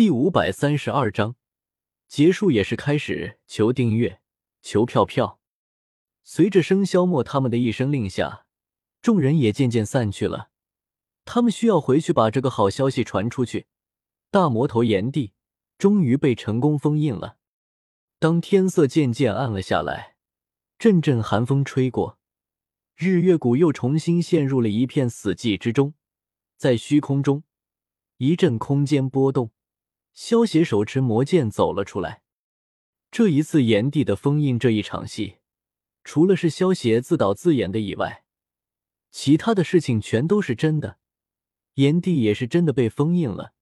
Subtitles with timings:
[0.00, 1.36] 第五百三十二章
[2.08, 3.38] 结束也是开始。
[3.46, 4.22] 求订阅，
[4.62, 5.40] 求票票。
[6.22, 8.46] 随着生肖墨他们的一声令下，
[9.02, 10.48] 众人也渐渐散去了。
[11.26, 13.66] 他们需要回去把这个好消息传出去。
[14.30, 15.34] 大魔头炎帝
[15.76, 17.36] 终于被成功封印了。
[18.18, 20.16] 当天色渐渐暗了下来，
[20.78, 22.18] 阵阵寒风吹过，
[22.96, 25.92] 日月谷又重新陷入了一片死寂之中。
[26.56, 27.44] 在虚空中，
[28.16, 29.50] 一阵空间波动，
[30.12, 32.22] 萧邪手持魔剑走了出来。
[33.10, 35.38] 这一次炎帝的封印这一场戏，
[36.04, 38.24] 除了是萧邪自导自演的以外，
[39.10, 40.98] 其他的事情全都是真的。
[41.74, 43.52] 炎帝也是真的被封印了，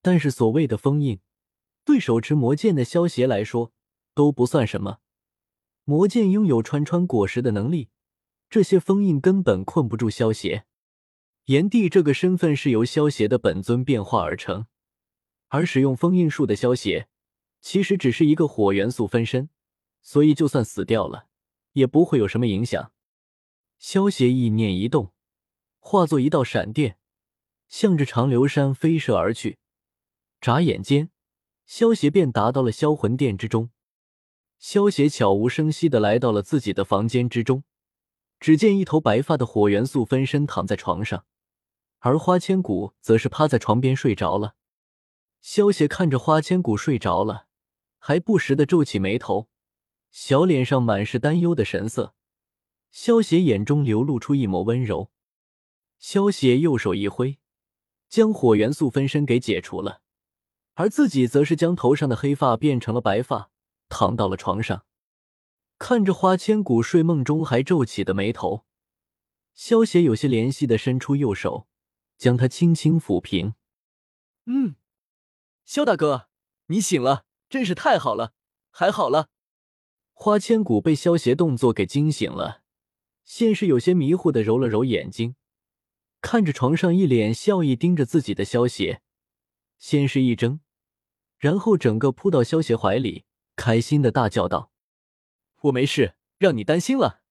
[0.00, 1.20] 但是所谓的封印，
[1.84, 3.72] 对手持魔剑的萧邪来说
[4.14, 4.98] 都不算什么。
[5.84, 7.90] 魔剑拥有穿穿果实的能力，
[8.48, 10.64] 这些封印根本困不住萧邪。
[11.46, 14.66] 炎帝这个身份是由萧邪的本尊变化而成，
[15.48, 17.08] 而使用封印术的萧邪，
[17.60, 19.48] 其实只是一个火元素分身，
[20.02, 21.26] 所以就算死掉了，
[21.72, 22.92] 也不会有什么影响。
[23.78, 25.12] 萧邪意念一动，
[25.78, 26.98] 化作一道闪电，
[27.68, 29.58] 向着长留山飞射而去。
[30.40, 31.10] 眨眼间，
[31.64, 33.70] 萧邪便达到了销魂殿之中。
[34.58, 37.64] 萧邪悄无声息的来到了自己的房间之中，
[38.40, 41.26] 只见一头白发的火元素分身躺在床上。
[41.98, 44.54] 而花千骨则是趴在床边睡着了。
[45.48, 47.46] 萧邪看着花千骨睡着了，
[47.98, 49.48] 还不时的皱起眉头，
[50.10, 52.16] 小脸上满是担忧的神色。
[52.90, 55.12] 萧邪眼中流露出一抹温柔。
[56.00, 57.38] 萧邪右手一挥，
[58.08, 60.02] 将火元素分身给解除了，
[60.74, 63.52] 而自己则是将头上的黑发变成了白发，
[63.88, 64.84] 躺到了床上。
[65.78, 68.64] 看着花千骨睡梦中还皱起的眉头，
[69.54, 71.68] 萧邪有些怜惜的伸出右手。
[72.18, 73.54] 将他轻轻抚平。
[74.46, 74.74] 嗯，
[75.66, 76.28] 萧大哥，
[76.66, 78.32] 你醒了，真是太好了，
[78.70, 79.30] 还好了。
[80.12, 82.62] 花千骨被萧邪动作给惊醒了，
[83.24, 85.34] 先是有些迷糊的揉了揉眼睛，
[86.20, 89.02] 看着床上一脸笑意盯着自己的萧邪，
[89.76, 90.60] 先是一怔，
[91.36, 93.24] 然后整个扑到萧邪怀里，
[93.56, 94.70] 开心的大叫道
[95.62, 97.22] ：“我没事，让你担心了。”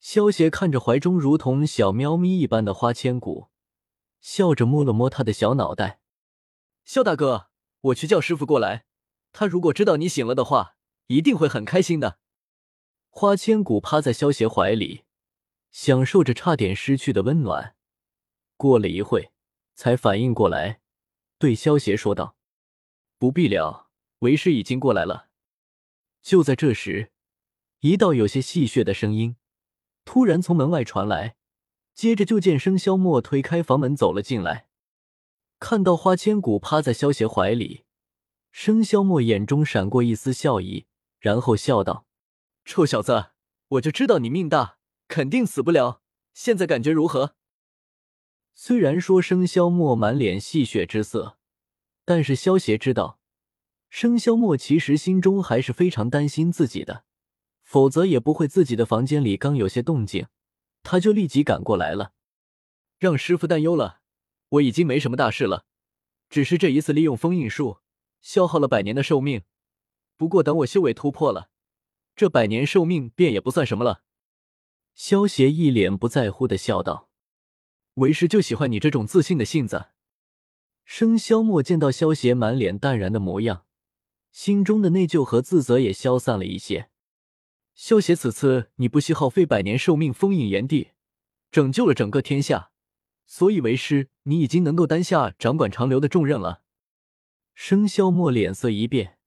[0.00, 3.48] 萧邪看着怀中如同小喵咪一般的花千骨。
[4.22, 6.00] 笑着摸了摸他的小脑袋，
[6.84, 7.48] 萧大哥，
[7.80, 8.84] 我去叫师傅过来。
[9.32, 10.76] 他如果知道你醒了的话，
[11.06, 12.18] 一定会很开心的。
[13.08, 15.04] 花千骨趴在萧邪怀里，
[15.70, 17.76] 享受着差点失去的温暖。
[18.56, 19.32] 过了一会，
[19.74, 20.80] 才反应过来，
[21.38, 22.36] 对萧邪说道
[23.18, 23.88] ：“不必了，
[24.20, 25.28] 为师已经过来了。”
[26.22, 27.12] 就在这时，
[27.80, 29.36] 一道有些戏谑的声音
[30.04, 31.36] 突然从门外传来。
[31.94, 34.66] 接着就见生肖墨推开房门走了进来，
[35.62, 37.84] 看到花千骨趴在萧邪怀里，
[38.50, 40.86] 生肖墨眼中闪过一丝笑意，
[41.20, 42.04] 然后笑道
[42.66, 43.26] ：“臭小子，
[43.68, 46.02] 我就知道你命大，肯定死不了。
[46.34, 47.36] 现在感觉如何？”
[48.56, 51.38] 虽然说生肖墨满脸戏谑之色，
[52.04, 53.20] 但是萧邪知道，
[53.88, 57.04] 生肖墨其实心中还是非常担心自己的，
[57.62, 60.26] 否则也不会自己的房间里刚有些动静。
[60.82, 62.14] 他就立即赶过来了，
[62.98, 64.01] 让师傅担忧了。
[64.52, 65.64] 我已经没什么大事了，
[66.28, 67.78] 只是这一次利用封印术
[68.20, 69.42] 消耗了百年的寿命。
[70.16, 71.50] 不过等我修为突破了，
[72.14, 74.02] 这百年寿命便也不算什么了。
[74.94, 77.08] 萧邪一脸不在乎的笑道
[77.94, 79.86] ：“为师就喜欢你这种自信的性子。”
[80.84, 83.64] 生萧墨见到萧邪满脸淡然的模样，
[84.32, 86.90] 心中的内疚和自责也消散了一些。
[87.74, 90.90] 萧邪，此次你不惜耗费百年寿命封印炎帝，
[91.50, 92.71] 拯救了整个天下，
[93.32, 96.60] 所以为师你已经能够担下掌管长流的重任了。
[97.54, 99.18] 生肖墨脸色一变，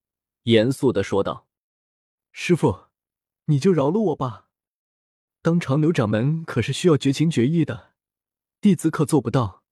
[0.43, 1.47] 严肃的说道
[2.31, 2.81] ：“师傅，
[3.45, 4.49] 你就饶了我吧。
[5.41, 7.93] 当长流掌门可是需要绝情绝义的，
[8.61, 9.63] 弟子可做不到。”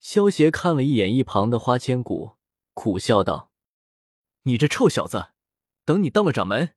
[0.00, 2.38] 萧邪看了一眼一旁的花千骨，
[2.72, 3.52] 苦笑道
[4.44, 5.32] ：“你这臭小子，
[5.84, 6.74] 等你当了掌门。”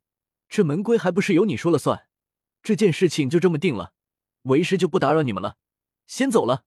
[0.49, 2.09] 这门规还不是由你说了算？
[2.61, 3.93] 这件事情就这么定了，
[4.41, 5.55] 为师就不打扰你们了，
[6.07, 6.65] 先走了。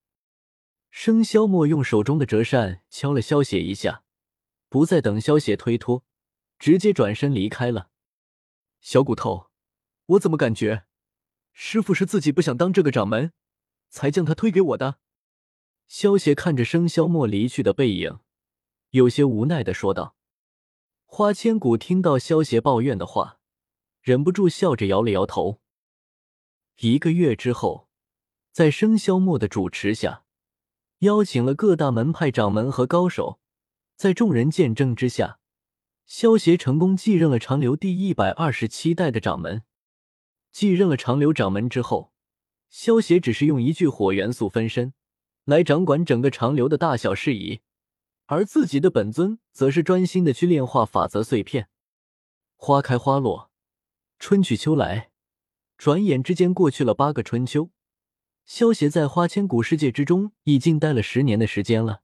[0.91, 4.05] 生肖墨用手中的折扇敲了萧邪一下，
[4.69, 6.05] 不再等萧邪推脱，
[6.59, 7.91] 直接转身离开了。
[8.81, 9.51] 小骨头，
[10.07, 10.87] 我怎么感觉
[11.53, 13.33] 师傅是自己不想当这个掌门，
[13.89, 14.99] 才将他推给我的？
[15.87, 18.21] 萧邪看着生肖墨离去的背影，
[18.91, 20.17] 有些无奈的说道。
[21.05, 23.37] 花千骨听到萧邪抱怨的话。
[24.01, 25.61] 忍不住笑着摇了摇头。
[26.79, 27.88] 一个月之后，
[28.53, 30.25] 在生肖墨的主持下，
[31.01, 33.39] 邀请了各大门派掌门和高手，
[33.97, 35.39] 在众人见证之下，
[36.07, 39.63] 萧协成功继任了长留第一百二十七代的掌门。
[40.51, 42.13] 继任了长留掌门之后，
[42.69, 44.93] 萧协只是用一具火元素分身
[45.45, 47.61] 来掌管整个长留的大小事宜，
[48.27, 51.69] 而自己的本尊则是专心的去炼化法则碎片。
[52.57, 53.51] 花开花落，
[54.19, 55.11] 春去秋来，
[55.77, 57.71] 转眼之间过去了八个春秋。
[58.49, 62.03] 萧协在花千骨世界之中已经待了十年的时间了。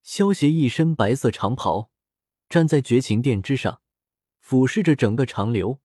[0.00, 1.90] 萧协一身白色长袍，
[2.48, 3.80] 站在绝情殿之上，
[4.38, 5.80] 俯视着整个长留。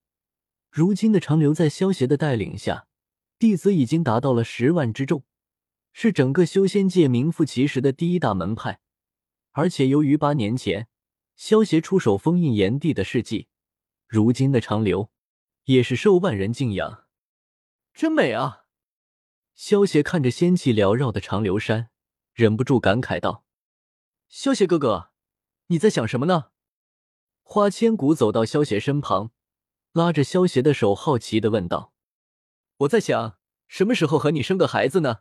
[0.69, 2.85] 如今的长留在萧协的带领下，
[3.39, 5.23] 弟子已经达到了十万之众，
[5.91, 8.81] 是整个修仙界名副其实的第一大门派。
[9.53, 10.89] 而且由于八年前
[11.35, 13.47] 萧协出手封印炎帝的事迹，
[14.07, 15.09] 如今的长留
[15.63, 17.05] 也是受万人敬仰。
[17.95, 18.60] 真美啊！
[19.63, 21.91] 萧协看着仙气缭绕的长留山，
[22.33, 23.45] 忍不住感慨道
[24.27, 25.11] ：“萧协哥哥，
[25.67, 26.49] 你在想什么呢？”
[27.45, 29.29] 花千骨走到萧协身旁，
[29.91, 31.93] 拉着萧协的手，好奇的问道
[32.77, 33.37] ：“我在想，
[33.67, 35.19] 什么时候和你生个孩子呢？”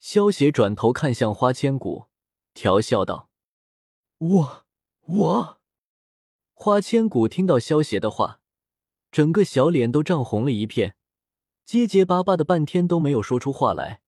[0.00, 2.08] 萧协转头看向花千骨，
[2.52, 3.30] 调笑道
[4.18, 4.66] ：“我
[5.02, 5.60] 我。”
[6.52, 8.40] 花千骨听到萧协的话，
[9.12, 10.96] 整个小脸都涨红了一片。
[11.66, 14.00] 结结巴巴的半天都没有说出话来，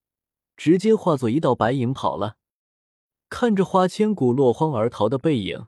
[0.56, 2.36] 直接化作一道白影跑了。
[3.28, 5.66] 看着花千骨落荒而逃的背影，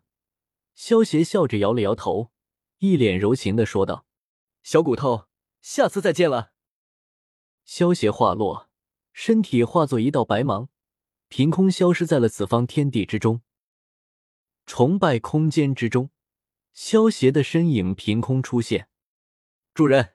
[0.73, 2.31] 萧协笑着摇了摇头，
[2.79, 4.07] 一脸柔情的说道
[4.63, 5.27] ：“小骨头，
[5.61, 6.53] 下次再见了。”
[7.67, 8.69] 萧协话落，
[9.13, 10.69] 身体化作一道白芒，
[11.29, 13.43] 凭空消失在了此方天地之中。
[14.65, 16.11] 崇拜空间之中，
[16.73, 18.89] 萧协的身影凭空出现，
[19.75, 20.15] 主人。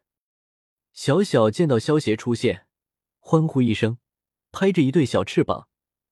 [0.96, 2.68] 小小见到萧协出现，
[3.20, 3.98] 欢呼一声，
[4.54, 5.68] 拍着一对小翅膀，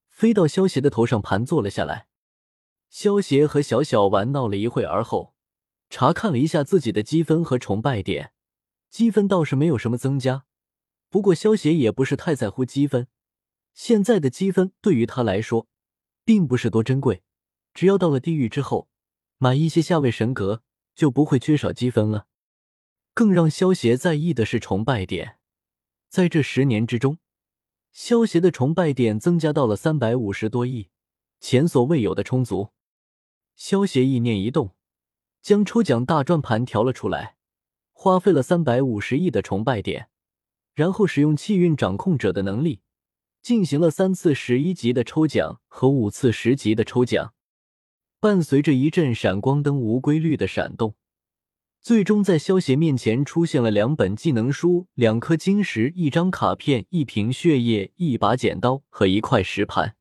[0.10, 2.10] 飞到萧协的头上盘坐了下来。
[2.90, 5.36] 萧协和小小玩闹了一会儿后，
[5.90, 8.34] 查看了一下自己的积分和崇拜点，
[8.90, 10.44] 积分倒是没有什么增加。
[11.10, 13.08] 不过萧协也不是太在乎积分，
[13.74, 15.70] 现在的积分对于他来说
[16.26, 17.24] 并不是多珍贵，
[17.74, 18.90] 只要到了地狱之后，
[19.38, 20.62] 买一些下位神格
[20.94, 22.28] 就不会缺少积分了。
[23.14, 25.38] 更让萧协在意的是崇拜点，
[26.10, 27.20] 在这十年之中，
[27.92, 30.90] 萧协的崇拜点增加到了三百五十多亿，
[31.40, 32.70] 前所未有的充足。
[33.56, 34.72] 萧协意念一动，
[35.44, 37.36] 将抽奖大转盘调了出来，
[37.92, 40.10] 花费了三百五十亿的崇拜点，
[40.74, 42.82] 然后使用气运掌控者的能力，
[43.44, 47.36] 进行了三次十一级的抽奖和五次十级的抽奖，
[48.20, 50.96] 伴随着一阵闪光灯无规律的闪动。
[51.84, 59.94] 最终，在萧协面前出现了两本技能书、两颗晶石、一张卡片、一瓶血液、一把剪刀和一块石盘。